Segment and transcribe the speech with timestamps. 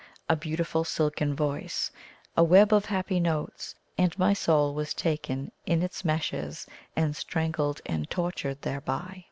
[0.27, 1.91] A beautiful silken voice
[2.35, 7.81] a web of happy notes and my soul was taken in its meshes, and strangled
[7.85, 9.19] and tortured thereby."